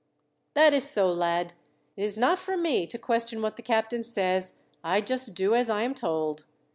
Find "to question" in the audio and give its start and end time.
2.87-3.39